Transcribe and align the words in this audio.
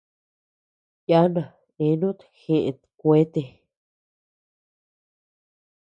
Yana 1.11 1.41
eanut 1.85 2.19
jeʼët 2.41 2.79
kuete. 2.99 3.41